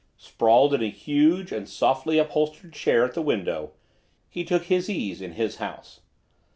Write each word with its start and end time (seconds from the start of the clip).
Sprawled 0.17 0.73
in 0.73 0.81
a 0.81 0.89
huge 0.89 1.51
and 1.51 1.69
softly 1.69 2.17
upholstered 2.17 2.73
chair 2.73 3.05
at 3.05 3.13
the 3.13 3.21
window, 3.21 3.73
he 4.31 4.43
took 4.43 4.63
his 4.63 4.89
ease 4.89 5.21
in 5.21 5.33
his 5.33 5.57
house. 5.57 5.99